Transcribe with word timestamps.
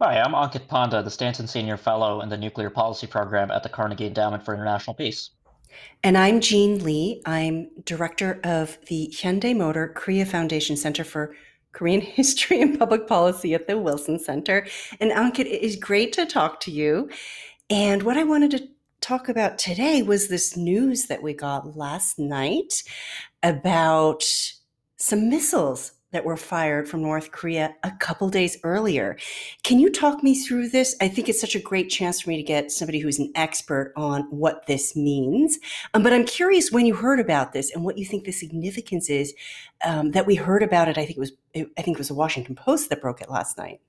Hi, 0.00 0.18
I'm 0.18 0.32
Ankit 0.32 0.66
Panda, 0.66 1.04
the 1.04 1.10
Stanton 1.10 1.46
Senior 1.46 1.76
Fellow 1.76 2.20
in 2.20 2.28
the 2.28 2.36
Nuclear 2.36 2.68
Policy 2.68 3.06
Program 3.06 3.52
at 3.52 3.62
the 3.62 3.68
Carnegie 3.68 4.08
Endowment 4.08 4.44
for 4.44 4.52
International 4.52 4.92
Peace. 4.92 5.30
And 6.02 6.18
I'm 6.18 6.40
Jean 6.40 6.82
Lee. 6.82 7.22
I'm 7.26 7.70
director 7.84 8.40
of 8.42 8.76
the 8.88 9.08
Hyundai 9.14 9.56
Motor 9.56 9.92
Korea 9.94 10.26
Foundation 10.26 10.76
Center 10.76 11.04
for 11.04 11.36
Korean 11.70 12.00
History 12.00 12.60
and 12.60 12.76
Public 12.76 13.06
Policy 13.06 13.54
at 13.54 13.68
the 13.68 13.78
Wilson 13.78 14.18
Center. 14.18 14.66
And 14.98 15.12
Ankit, 15.12 15.46
it 15.46 15.62
is 15.62 15.76
great 15.76 16.12
to 16.14 16.26
talk 16.26 16.58
to 16.60 16.72
you. 16.72 17.08
And 17.70 18.02
what 18.02 18.16
I 18.16 18.24
wanted 18.24 18.50
to 18.50 18.68
talk 19.00 19.28
about 19.28 19.58
today 19.58 20.02
was 20.02 20.26
this 20.26 20.56
news 20.56 21.06
that 21.06 21.22
we 21.22 21.34
got 21.34 21.76
last 21.76 22.18
night 22.18 22.82
about 23.44 24.24
some 24.96 25.30
missiles 25.30 25.92
that 26.14 26.24
were 26.24 26.36
fired 26.36 26.88
from 26.88 27.02
North 27.02 27.32
Korea 27.32 27.74
a 27.82 27.90
couple 27.98 28.30
days 28.30 28.56
earlier. 28.62 29.18
Can 29.64 29.80
you 29.80 29.90
talk 29.90 30.22
me 30.22 30.34
through 30.34 30.68
this? 30.68 30.96
I 31.00 31.08
think 31.08 31.28
it's 31.28 31.40
such 31.40 31.56
a 31.56 31.60
great 31.60 31.90
chance 31.90 32.20
for 32.20 32.30
me 32.30 32.36
to 32.36 32.42
get 32.42 32.70
somebody 32.70 33.00
who's 33.00 33.18
an 33.18 33.32
expert 33.34 33.92
on 33.96 34.22
what 34.30 34.66
this 34.66 34.94
means. 34.94 35.58
Um, 35.92 36.04
but 36.04 36.12
I'm 36.12 36.24
curious 36.24 36.70
when 36.70 36.86
you 36.86 36.94
heard 36.94 37.18
about 37.18 37.52
this 37.52 37.74
and 37.74 37.84
what 37.84 37.98
you 37.98 38.06
think 38.06 38.24
the 38.24 38.32
significance 38.32 39.10
is 39.10 39.34
um, 39.84 40.12
that 40.12 40.24
we 40.24 40.36
heard 40.36 40.62
about 40.62 40.88
it. 40.88 40.96
I 40.96 41.04
think 41.04 41.16
it 41.16 41.20
was 41.20 41.32
I 41.56 41.82
think 41.82 41.96
it 41.96 41.98
was 41.98 42.08
the 42.08 42.14
Washington 42.14 42.54
Post 42.54 42.90
that 42.90 43.00
broke 43.02 43.20
it 43.20 43.28
last 43.28 43.58
night. 43.58 43.80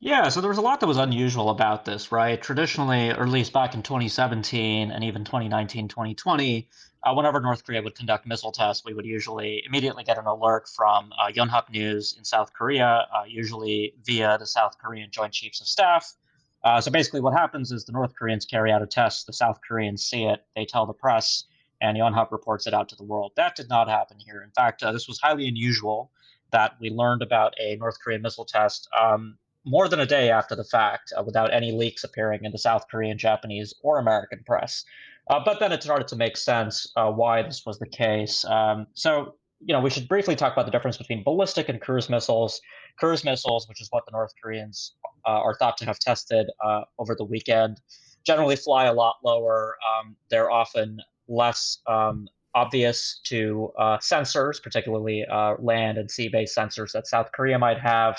Yeah, 0.00 0.28
so 0.28 0.40
there 0.40 0.48
was 0.48 0.58
a 0.58 0.62
lot 0.62 0.78
that 0.78 0.86
was 0.86 0.96
unusual 0.96 1.50
about 1.50 1.84
this, 1.84 2.12
right? 2.12 2.40
Traditionally, 2.40 3.10
or 3.10 3.22
at 3.22 3.28
least 3.28 3.52
back 3.52 3.74
in 3.74 3.82
2017 3.82 4.92
and 4.92 5.02
even 5.02 5.24
2019, 5.24 5.88
2020, 5.88 6.68
uh, 7.02 7.14
whenever 7.14 7.40
North 7.40 7.64
Korea 7.64 7.82
would 7.82 7.96
conduct 7.96 8.24
missile 8.24 8.52
tests, 8.52 8.84
we 8.84 8.94
would 8.94 9.04
usually 9.04 9.64
immediately 9.66 10.04
get 10.04 10.16
an 10.16 10.26
alert 10.26 10.68
from 10.68 11.12
uh, 11.18 11.32
Yonhap 11.32 11.70
News 11.70 12.14
in 12.16 12.24
South 12.24 12.52
Korea, 12.52 13.08
uh, 13.12 13.24
usually 13.26 13.94
via 14.04 14.38
the 14.38 14.46
South 14.46 14.78
Korean 14.78 15.10
Joint 15.10 15.32
Chiefs 15.32 15.60
of 15.60 15.66
Staff. 15.66 16.14
Uh, 16.62 16.80
so 16.80 16.92
basically, 16.92 17.20
what 17.20 17.32
happens 17.34 17.72
is 17.72 17.84
the 17.84 17.92
North 17.92 18.14
Koreans 18.16 18.44
carry 18.44 18.70
out 18.70 18.82
a 18.82 18.86
test, 18.86 19.26
the 19.26 19.32
South 19.32 19.58
Koreans 19.66 20.04
see 20.04 20.24
it, 20.24 20.44
they 20.54 20.64
tell 20.64 20.86
the 20.86 20.92
press, 20.92 21.44
and 21.80 21.96
Yonhap 21.96 22.30
reports 22.30 22.68
it 22.68 22.74
out 22.74 22.88
to 22.90 22.96
the 22.96 23.04
world. 23.04 23.32
That 23.34 23.56
did 23.56 23.68
not 23.68 23.88
happen 23.88 24.18
here. 24.24 24.42
In 24.42 24.50
fact, 24.50 24.82
uh, 24.84 24.92
this 24.92 25.08
was 25.08 25.18
highly 25.18 25.48
unusual 25.48 26.12
that 26.52 26.76
we 26.80 26.90
learned 26.90 27.22
about 27.22 27.54
a 27.60 27.76
North 27.76 27.98
Korean 28.00 28.22
missile 28.22 28.44
test 28.44 28.88
um, 28.98 29.38
more 29.68 29.86
than 29.88 30.00
a 30.00 30.06
day 30.06 30.30
after 30.30 30.56
the 30.56 30.64
fact, 30.64 31.12
uh, 31.16 31.22
without 31.22 31.52
any 31.52 31.72
leaks 31.72 32.02
appearing 32.02 32.40
in 32.42 32.52
the 32.52 32.58
South 32.58 32.86
Korean, 32.90 33.18
Japanese, 33.18 33.74
or 33.82 33.98
American 33.98 34.42
press. 34.46 34.84
Uh, 35.28 35.38
but 35.44 35.60
then 35.60 35.72
it 35.72 35.82
started 35.82 36.08
to 36.08 36.16
make 36.16 36.36
sense 36.38 36.90
uh, 36.96 37.10
why 37.10 37.42
this 37.42 37.66
was 37.66 37.78
the 37.78 37.86
case. 37.86 38.46
Um, 38.46 38.86
so, 38.94 39.34
you 39.60 39.74
know, 39.74 39.80
we 39.80 39.90
should 39.90 40.08
briefly 40.08 40.34
talk 40.34 40.54
about 40.54 40.64
the 40.64 40.72
difference 40.72 40.96
between 40.96 41.22
ballistic 41.22 41.68
and 41.68 41.80
cruise 41.80 42.08
missiles. 42.08 42.60
Cruise 42.98 43.24
missiles, 43.24 43.68
which 43.68 43.82
is 43.82 43.88
what 43.90 44.04
the 44.06 44.12
North 44.12 44.32
Koreans 44.42 44.94
uh, 45.26 45.32
are 45.32 45.54
thought 45.54 45.76
to 45.78 45.84
have 45.84 45.98
tested 45.98 46.46
uh, 46.64 46.82
over 46.98 47.14
the 47.14 47.24
weekend, 47.24 47.80
generally 48.24 48.56
fly 48.56 48.86
a 48.86 48.92
lot 48.92 49.16
lower. 49.22 49.76
Um, 49.86 50.16
they're 50.30 50.50
often 50.50 50.98
less 51.28 51.78
um, 51.86 52.26
obvious 52.54 53.20
to 53.24 53.70
uh, 53.78 53.98
sensors, 53.98 54.62
particularly 54.62 55.26
land 55.58 55.98
and 55.98 56.10
sea 56.10 56.28
based 56.28 56.56
sensors 56.56 56.92
that 56.92 57.06
South 57.06 57.30
Korea 57.32 57.58
might 57.58 57.78
have. 57.78 58.18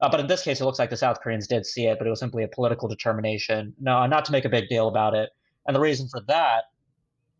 Uh, 0.00 0.08
but 0.08 0.20
in 0.20 0.26
this 0.26 0.42
case, 0.42 0.60
it 0.60 0.64
looks 0.64 0.78
like 0.78 0.90
the 0.90 0.96
South 0.96 1.20
Koreans 1.20 1.46
did 1.46 1.66
see 1.66 1.86
it, 1.86 1.98
but 1.98 2.06
it 2.06 2.10
was 2.10 2.20
simply 2.20 2.42
a 2.42 2.48
political 2.48 2.88
determination, 2.88 3.74
no, 3.78 4.06
not 4.06 4.24
to 4.26 4.32
make 4.32 4.44
a 4.44 4.48
big 4.48 4.68
deal 4.68 4.88
about 4.88 5.14
it. 5.14 5.30
And 5.66 5.76
the 5.76 5.80
reason 5.80 6.08
for 6.08 6.20
that 6.26 6.64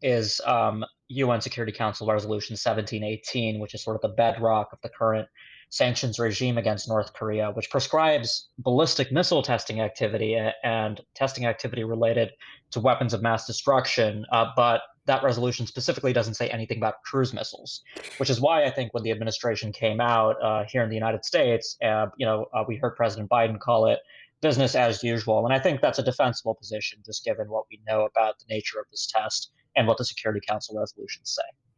is 0.03 0.41
um, 0.45 0.85
UN 1.09 1.41
Security 1.41 1.73
Council 1.73 2.07
Resolution 2.07 2.55
1718, 2.55 3.61
which 3.61 3.75
is 3.75 3.83
sort 3.83 3.97
of 3.97 4.03
the 4.03 4.09
bedrock 4.09 4.73
of 4.73 4.79
the 4.83 4.91
current 4.91 5.29
sanctions 5.71 6.19
regime 6.19 6.59
against 6.59 6.89
North 6.89 7.13
Korea, 7.15 7.53
which 7.53 7.71
prescribes 7.71 8.49
ballistic 8.59 9.11
missile 9.13 9.43
testing 9.43 9.81
activity 9.81 10.37
and 10.65 11.01
testing 11.15 11.47
activity 11.47 11.85
related 11.85 12.31
to 12.73 12.81
weapons 12.81 13.15
of 13.15 13.23
mass 13.23 13.47
destruction, 13.47 14.27
uh, 14.33 14.47
but 14.57 14.83
that 15.07 15.23
resolution 15.23 15.67
specifically 15.67 16.13
doesn't 16.13 16.35
say 16.35 16.49
anything 16.49 16.79
about 16.79 17.03
cruise 17.05 17.33
missiles, 17.33 17.83
which 18.19 18.31
is 18.31 18.41
why 18.41 18.65
I 18.65 18.71
think 18.71 18.93
when 18.93 19.03
the 19.03 19.11
administration 19.13 19.73
came 19.73 20.01
out 20.01 20.37
uh, 20.43 20.65
here 20.69 20.83
in 20.83 20.89
the 20.89 20.95
United 20.95 21.25
States, 21.25 21.77
uh, 21.83 22.07
you 22.17 22.27
know, 22.27 22.47
uh, 22.53 22.65
we 22.67 22.77
heard 22.77 22.97
President 22.97 23.31
Biden 23.31 23.59
call 23.59 23.87
it 23.87 24.01
business 24.43 24.75
as 24.75 25.03
usual, 25.03 25.45
and 25.45 25.55
I 25.55 25.59
think 25.59 25.81
that's 25.81 25.99
a 25.99 26.03
defensible 26.03 26.55
position, 26.55 27.01
just 27.05 27.25
given 27.25 27.49
what 27.49 27.65
we 27.71 27.81
know 27.87 28.07
about 28.07 28.39
the 28.39 28.47
nature 28.49 28.79
of 28.81 28.87
this 28.91 29.07
test 29.07 29.51
and 29.77 29.87
what 29.87 29.99
the 29.99 30.05
Security 30.05 30.41
Council 30.47 30.79
resolutions 30.79 31.35
say. 31.35 31.70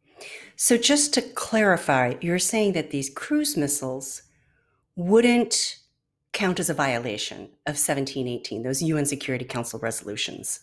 So, 0.55 0.77
just 0.77 1.13
to 1.15 1.21
clarify, 1.21 2.15
you're 2.21 2.39
saying 2.39 2.73
that 2.73 2.91
these 2.91 3.09
cruise 3.09 3.57
missiles 3.57 4.23
wouldn't 4.95 5.77
count 6.31 6.59
as 6.59 6.69
a 6.69 6.73
violation 6.73 7.43
of 7.65 7.75
1718, 7.75 8.63
those 8.63 8.81
UN 8.81 9.05
Security 9.05 9.45
Council 9.45 9.79
resolutions. 9.79 10.61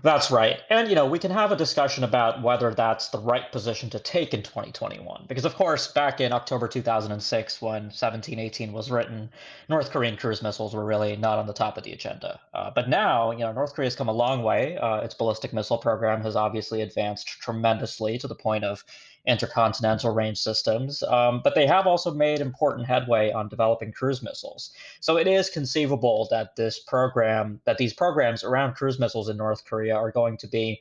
That's 0.00 0.30
right. 0.30 0.58
And, 0.70 0.88
you 0.88 0.94
know, 0.94 1.06
we 1.06 1.18
can 1.18 1.30
have 1.30 1.52
a 1.52 1.56
discussion 1.56 2.02
about 2.02 2.42
whether 2.42 2.72
that's 2.72 3.08
the 3.08 3.18
right 3.18 3.50
position 3.52 3.90
to 3.90 3.98
take 3.98 4.32
in 4.32 4.42
2021. 4.42 5.26
Because, 5.28 5.44
of 5.44 5.54
course, 5.54 5.88
back 5.88 6.20
in 6.20 6.32
October 6.32 6.66
2006, 6.66 7.60
when 7.60 7.84
1718 7.84 8.72
was 8.72 8.90
written, 8.90 9.30
North 9.68 9.90
Korean 9.90 10.16
cruise 10.16 10.42
missiles 10.42 10.74
were 10.74 10.84
really 10.84 11.16
not 11.16 11.38
on 11.38 11.46
the 11.46 11.52
top 11.52 11.76
of 11.76 11.84
the 11.84 11.92
agenda. 11.92 12.40
Uh, 12.54 12.70
but 12.74 12.88
now, 12.88 13.32
you 13.32 13.40
know, 13.40 13.52
North 13.52 13.74
Korea 13.74 13.86
has 13.86 13.96
come 13.96 14.08
a 14.08 14.12
long 14.12 14.42
way. 14.42 14.78
Uh, 14.78 15.00
its 15.00 15.14
ballistic 15.14 15.52
missile 15.52 15.78
program 15.78 16.22
has 16.22 16.36
obviously 16.36 16.80
advanced 16.80 17.26
tremendously 17.28 18.16
to 18.18 18.26
the 18.26 18.34
point 18.34 18.64
of 18.64 18.84
intercontinental 19.26 20.12
range 20.12 20.38
systems, 20.38 21.02
um, 21.04 21.40
but 21.44 21.54
they 21.54 21.66
have 21.66 21.86
also 21.86 22.12
made 22.12 22.40
important 22.40 22.86
headway 22.86 23.30
on 23.30 23.48
developing 23.48 23.92
cruise 23.92 24.22
missiles. 24.22 24.72
So 25.00 25.16
it 25.16 25.28
is 25.28 25.48
conceivable 25.48 26.26
that 26.30 26.56
this 26.56 26.80
program, 26.80 27.60
that 27.64 27.78
these 27.78 27.92
programs 27.92 28.42
around 28.42 28.74
cruise 28.74 28.98
missiles 28.98 29.28
in 29.28 29.36
North 29.36 29.64
Korea 29.64 29.94
are 29.94 30.10
going 30.10 30.36
to 30.38 30.48
be 30.48 30.80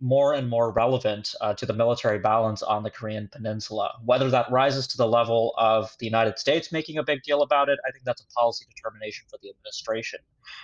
more 0.00 0.34
and 0.34 0.50
more 0.50 0.72
relevant 0.72 1.32
uh, 1.40 1.54
to 1.54 1.64
the 1.64 1.72
military 1.72 2.18
balance 2.18 2.60
on 2.60 2.82
the 2.82 2.90
Korean 2.90 3.28
Peninsula. 3.30 3.92
Whether 4.04 4.28
that 4.30 4.50
rises 4.50 4.88
to 4.88 4.96
the 4.96 5.06
level 5.06 5.54
of 5.56 5.94
the 6.00 6.06
United 6.06 6.40
States 6.40 6.72
making 6.72 6.98
a 6.98 7.04
big 7.04 7.22
deal 7.22 7.42
about 7.42 7.68
it, 7.68 7.78
I 7.86 7.92
think 7.92 8.04
that's 8.04 8.20
a 8.20 8.26
policy 8.34 8.66
determination 8.74 9.26
for 9.30 9.38
the 9.42 9.50
administration. 9.50 10.18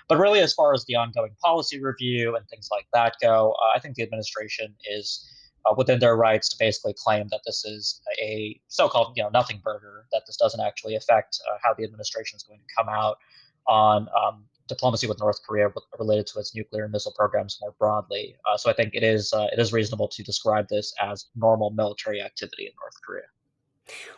But 0.08 0.18
really, 0.18 0.40
as 0.40 0.54
far 0.54 0.74
as 0.74 0.84
the 0.86 0.96
ongoing 0.96 1.36
policy 1.40 1.80
review 1.80 2.34
and 2.34 2.48
things 2.48 2.68
like 2.72 2.88
that 2.92 3.14
go, 3.22 3.52
uh, 3.52 3.76
I 3.76 3.78
think 3.78 3.94
the 3.94 4.02
administration 4.02 4.74
is 4.90 5.24
uh, 5.66 5.74
within 5.76 5.98
their 5.98 6.16
rights 6.16 6.48
to 6.48 6.56
basically 6.58 6.94
claim 6.96 7.28
that 7.30 7.40
this 7.46 7.64
is 7.64 8.00
a 8.20 8.60
so-called 8.68 9.12
you 9.16 9.22
know 9.22 9.30
nothing 9.30 9.60
burger 9.62 10.06
that 10.12 10.22
this 10.26 10.36
doesn't 10.36 10.60
actually 10.60 10.96
affect 10.96 11.38
uh, 11.50 11.56
how 11.62 11.74
the 11.74 11.84
administration 11.84 12.36
is 12.36 12.42
going 12.42 12.58
to 12.58 12.74
come 12.76 12.88
out 12.88 13.18
on 13.66 14.08
um, 14.18 14.44
diplomacy 14.68 15.06
with 15.06 15.18
North 15.18 15.40
Korea 15.46 15.68
related 15.98 16.26
to 16.28 16.38
its 16.38 16.54
nuclear 16.54 16.84
and 16.84 16.92
missile 16.92 17.14
programs 17.16 17.58
more 17.60 17.74
broadly. 17.78 18.36
Uh, 18.50 18.56
so 18.56 18.70
I 18.70 18.72
think 18.72 18.94
it 18.94 19.02
is 19.02 19.32
uh, 19.32 19.48
it 19.52 19.58
is 19.58 19.72
reasonable 19.72 20.08
to 20.08 20.22
describe 20.22 20.68
this 20.68 20.92
as 21.02 21.26
normal 21.34 21.70
military 21.70 22.22
activity 22.22 22.66
in 22.66 22.72
North 22.80 22.94
Korea. 23.04 23.24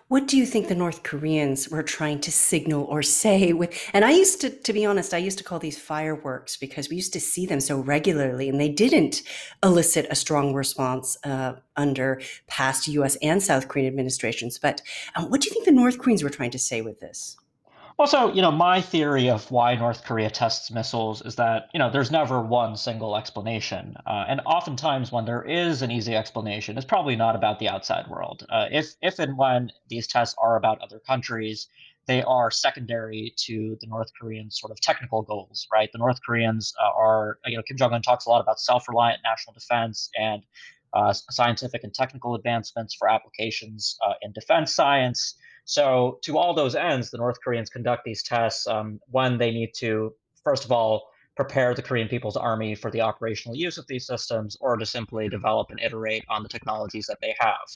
What 0.09 0.27
do 0.27 0.37
you 0.37 0.45
think 0.45 0.67
the 0.67 0.75
North 0.75 1.05
Koreans 1.05 1.69
were 1.69 1.85
trying 1.85 2.21
to 2.23 2.33
signal 2.33 2.85
or 2.85 3.03
say 3.03 3.53
with 3.53 3.73
and 3.93 4.05
I 4.05 4.11
used 4.11 4.41
to 4.41 4.51
to 4.51 4.73
be 4.73 4.85
honest, 4.85 5.15
I 5.15 5.19
used 5.19 5.39
to 5.39 5.45
call 5.45 5.59
these 5.59 5.79
fireworks 5.79 6.57
because 6.57 6.89
we 6.89 6.97
used 6.97 7.13
to 7.13 7.21
see 7.21 7.47
them 7.47 7.61
so 7.61 7.79
regularly 7.79 8.49
and 8.49 8.61
they 8.61 8.69
didn't 8.69 9.23
elicit 9.63 10.07
a 10.11 10.17
strong 10.17 10.53
response 10.53 11.17
uh, 11.25 11.55
under 11.77 12.21
past 12.49 12.89
US 12.89 13.17
and 13.23 13.43
South 13.43 13.69
Korean 13.69 13.87
administrations. 13.87 14.59
But 14.59 14.83
um, 15.15 15.31
what 15.31 15.41
do 15.41 15.49
you 15.49 15.53
think 15.53 15.65
the 15.65 15.73
North 15.73 15.99
Koreans 15.99 16.23
were 16.23 16.31
trying 16.31 16.51
to 16.51 16.59
say 16.59 16.83
with 16.83 16.99
this? 17.01 17.37
Also, 18.01 18.33
you 18.33 18.41
know, 18.41 18.51
my 18.51 18.81
theory 18.81 19.29
of 19.29 19.51
why 19.51 19.75
North 19.75 20.05
Korea 20.05 20.31
tests 20.31 20.71
missiles 20.71 21.21
is 21.21 21.35
that, 21.35 21.69
you 21.75 21.79
know, 21.79 21.91
there's 21.91 22.11
never 22.11 22.41
one 22.41 22.75
single 22.75 23.15
explanation. 23.15 23.95
Uh, 24.07 24.25
and 24.27 24.41
oftentimes 24.47 25.13
when 25.13 25.27
there 25.27 25.43
is 25.43 25.83
an 25.83 25.91
easy 25.91 26.17
explanation, 26.17 26.79
it's 26.79 26.87
probably 26.87 27.15
not 27.15 27.37
about 27.37 27.59
the 27.59 27.69
outside 27.69 28.09
world. 28.09 28.47
Uh, 28.49 28.69
if, 28.71 28.95
if 29.03 29.19
and 29.19 29.37
when 29.37 29.71
these 29.91 30.07
tests 30.07 30.35
are 30.39 30.57
about 30.57 30.81
other 30.81 30.99
countries, 30.99 31.69
they 32.07 32.23
are 32.23 32.51
secondary 32.51 33.35
to 33.37 33.77
the 33.83 33.87
North 33.87 34.11
Korean 34.19 34.51
sort 34.51 34.73
of 34.73 34.81
technical 34.81 35.21
goals, 35.21 35.69
right? 35.71 35.93
The 35.93 35.99
North 35.99 36.21
Koreans 36.25 36.73
uh, 36.83 36.99
are, 36.99 37.39
you 37.45 37.59
know, 37.59 37.63
Kim 37.63 37.77
Jong 37.77 37.93
un 37.93 38.01
talks 38.01 38.25
a 38.25 38.31
lot 38.31 38.41
about 38.41 38.61
self 38.61 38.89
reliant 38.89 39.21
national 39.23 39.53
defense 39.53 40.09
and 40.19 40.43
uh, 40.95 41.13
scientific 41.13 41.85
and 41.85 41.93
technical 41.93 42.35
advancements 42.35 42.95
for 42.95 43.11
applications 43.11 43.99
uh, 44.07 44.15
in 44.23 44.33
defense 44.33 44.75
science. 44.75 45.35
So, 45.71 46.19
to 46.23 46.37
all 46.37 46.53
those 46.53 46.75
ends, 46.75 47.13
the 47.13 47.19
North 47.19 47.41
Koreans 47.45 47.71
conduct 47.71 48.03
these 48.05 48.25
tests 48.25 48.67
um, 48.67 48.99
when 49.07 49.39
they 49.39 49.53
need 49.53 49.71
to, 49.77 50.13
first 50.43 50.65
of 50.65 50.73
all, 50.73 51.07
prepare 51.37 51.77
the 51.77 51.83
Korean 51.83 52.09
People's 52.09 52.37
Army 52.37 52.75
for 52.75 52.91
the 52.91 53.03
operational 53.03 53.57
use 53.57 53.79
of 53.79 53.87
these 53.87 54.05
systems, 54.05 54.57
or 54.61 54.77
to 54.77 54.85
simply 54.85 55.29
develop 55.29 55.71
and 55.71 55.79
iterate 55.79 56.25
on 56.29 56.43
the 56.43 56.49
technologies 56.49 57.07
that 57.07 57.19
they 57.23 57.37
have. 57.39 57.69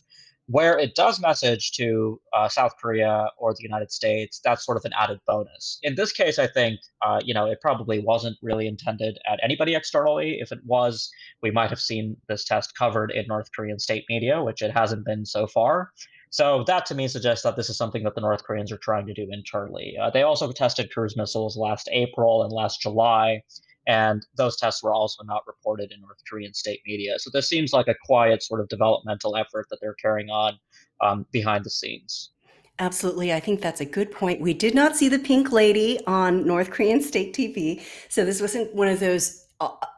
Where 0.47 0.77
it 0.77 0.97
does 0.97 1.21
message 1.21 1.71
to 1.77 2.21
uh, 2.37 2.49
South 2.49 2.73
Korea 2.83 3.29
or 3.39 3.55
the 3.55 3.63
United 3.63 3.93
States, 3.93 4.41
that's 4.43 4.67
sort 4.67 4.77
of 4.77 4.85
an 4.85 4.93
added 4.99 5.21
bonus. 5.25 5.79
In 5.85 5.95
this 5.95 6.11
case, 6.11 6.41
I 6.41 6.49
think 6.49 6.81
uh, 7.01 7.21
you 7.25 7.33
know 7.33 7.47
it 7.47 7.61
probably 7.61 8.01
wasn't 8.01 8.37
really 8.43 8.67
intended 8.67 9.19
at 9.31 9.39
anybody 9.41 9.77
externally. 9.77 10.39
If 10.41 10.51
it 10.51 10.59
was, 10.65 11.09
we 11.45 11.53
might 11.53 11.71
have 11.71 11.81
seen 11.81 12.17
this 12.29 12.45
test 12.45 12.77
covered 12.77 13.13
in 13.13 13.25
North 13.29 13.51
Korean 13.55 13.79
state 13.79 14.05
media, 14.09 14.43
which 14.43 14.63
it 14.63 14.73
hasn't 14.73 15.07
been 15.07 15.25
so 15.25 15.47
far. 15.47 15.93
So 16.35 16.65
that 16.67 16.85
to 16.87 16.97
me 16.97 17.07
suggests 17.07 17.45
that 17.45 17.55
this 17.55 17.71
is 17.71 17.77
something 17.77 18.03
that 18.03 18.17
the 18.17 18.21
North 18.21 18.43
Koreans 18.43 18.73
are 18.73 18.79
trying 18.79 19.07
to 19.07 19.15
do 19.15 19.29
internally. 19.31 19.97
Uh, 20.03 20.11
they 20.11 20.25
also 20.25 20.51
tested 20.51 20.93
cruise 20.93 21.17
missiles 21.17 21.57
last 21.57 21.89
April 21.93 22.43
and 22.43 22.53
last 22.53 22.81
July, 22.81 23.41
and 23.87 24.27
those 24.37 24.57
tests 24.57 24.83
were 24.83 24.93
also 24.93 25.23
not 25.23 25.47
reported 25.47 25.93
in 25.93 26.01
North 26.01 26.19
Korean 26.29 26.53
state 26.53 26.81
media. 26.85 27.21
So 27.21 27.31
this 27.33 27.49
seems 27.49 27.73
like 27.73 27.87
a 27.87 27.95
quiet 28.05 28.43
sort 28.43 28.61
of 28.61 28.67
developmental 28.67 29.37
effort 29.37 29.67
that 29.71 29.79
they're 29.81 29.95
carrying 29.95 30.29
on 30.29 30.59
um, 31.01 31.25
behind 31.31 31.65
the 31.65 31.71
scenes. 31.71 32.33
Absolutely. 32.81 33.33
I 33.33 33.39
think 33.39 33.61
that's 33.61 33.81
a 33.81 33.85
good 33.85 34.11
point. 34.11 34.41
We 34.41 34.55
did 34.55 34.75
not 34.75 34.97
see 34.97 35.09
the 35.09 35.21
pink 35.21 35.53
lady 35.53 36.05
on 36.09 36.45
North 36.45 36.73
Korean 36.73 37.01
state 37.01 37.33
TV. 37.33 37.81
So 38.09 38.25
this 38.25 38.41
wasn't 38.41 38.75
one 38.75 38.89
of 38.89 38.99
those 38.99 39.44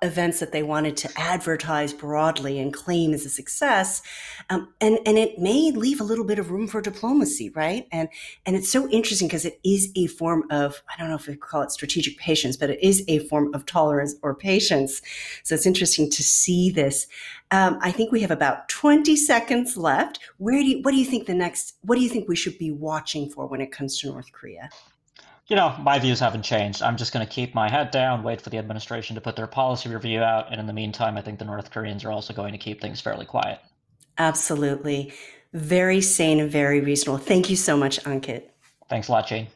events 0.03 0.39
that 0.41 0.53
they 0.53 0.63
wanted 0.63 0.97
to 0.99 1.11
advertise 1.17 1.93
broadly 1.93 2.59
and 2.59 2.73
claim 2.73 3.15
as 3.15 3.25
a 3.25 3.31
success. 3.31 4.03
Um, 4.51 4.73
and, 4.81 4.99
and 5.07 5.17
it 5.17 5.39
may 5.39 5.73
leave 5.73 6.01
a 6.01 6.05
little 6.05 6.25
bit 6.25 6.39
of 6.39 6.51
room 6.51 6.69
for 6.69 6.81
diplomacy, 6.81 7.51
right? 7.51 7.87
And, 7.91 8.09
and 8.45 8.55
it's 8.55 8.71
so 8.71 8.89
interesting 8.91 9.29
because 9.29 9.47
it 9.47 9.59
is 9.65 9.91
a 9.97 10.09
form 10.09 10.45
of, 10.51 10.83
I 10.93 11.01
don't 11.01 11.09
know 11.09 11.17
if 11.17 11.27
we 11.27 11.37
call 11.37 11.63
it 11.63 11.73
strategic 11.73 12.19
patience, 12.19 12.57
but 12.57 12.71
it 12.71 12.83
is 12.83 13.03
a 13.09 13.21
form 13.21 13.53
of 13.55 13.65
tolerance 13.65 14.15
or 14.23 14.35
patience. 14.35 15.01
So 15.43 15.55
it's 15.55 15.67
interesting 15.67 16.11
to 16.11 16.23
see 16.23 16.71
this. 16.71 17.07
Um, 17.51 17.79
I 17.81 17.93
think 17.93 18.13
we 18.13 18.21
have 18.21 18.31
about 18.31 18.69
20 18.69 19.17
seconds 19.17 19.77
left. 19.77 20.21
Where 20.37 20.61
do 20.61 20.69
you, 20.69 20.83
what 20.83 20.91
do 20.91 20.99
you 20.99 21.07
think 21.07 21.27
the 21.27 21.35
next, 21.35 21.77
what 21.81 21.97
do 21.97 22.03
you 22.03 22.11
think 22.11 22.29
we 22.29 22.37
should 22.37 22.59
be 22.59 22.71
watching 22.71 23.31
for 23.31 23.47
when 23.47 23.61
it 23.61 23.73
comes 23.73 23.99
to 24.01 24.09
North 24.09 24.31
Korea? 24.33 24.69
You 25.49 25.55
know, 25.55 25.77
my 25.81 25.99
views 25.99 26.19
haven't 26.19 26.43
changed. 26.43 26.83
I'm 26.83 26.97
just 26.97 27.13
going 27.13 27.25
to 27.25 27.33
keep 27.33 27.55
my 27.55 27.71
head 27.71 27.93
down, 27.93 28.25
wait 28.25 28.41
for 28.41 28.51
the 28.51 28.59
administration 28.59 29.15
to 29.15 29.21
put 29.21 29.37
their 29.37 29.47
policy 29.47 29.89
review 29.89 30.21
out. 30.21 30.51
And 30.51 30.61
in 30.61 30.67
the 30.67 30.73
meantime, 30.73 31.17
I 31.17 31.23
think 31.23 31.39
the 31.39 31.45
North 31.45 31.71
Koreans 31.71 32.05
are 32.05 32.11
also 32.11 32.35
going 32.35 32.53
to 32.53 32.59
keep 32.59 32.81
things 32.81 33.01
fairly 33.01 33.27
quiet. 33.27 33.61
Absolutely. 34.19 35.13
Very 35.53 36.01
sane 36.01 36.41
and 36.41 36.51
very 36.51 36.81
reasonable. 36.81 37.19
Thank 37.19 37.49
you 37.49 37.57
so 37.57 37.77
much, 37.77 38.03
Ankit. 38.03 38.45
Thanks 38.89 39.09
a 39.09 39.13
lot, 39.13 39.29
Jane. 39.29 39.47